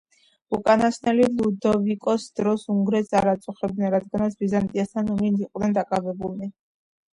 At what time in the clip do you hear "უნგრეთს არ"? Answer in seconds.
2.77-3.29